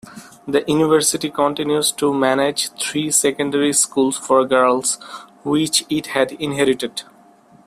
The 0.47 0.63
university 0.67 1.29
continues 1.29 1.91
to 1.91 2.11
manage 2.11 2.69
three 2.71 3.11
secondary 3.11 3.71
schools 3.71 4.17
for 4.17 4.47
girls, 4.47 4.95
which 5.43 5.83
it 5.91 6.07
had 6.07 6.31
inherited. 6.31 7.03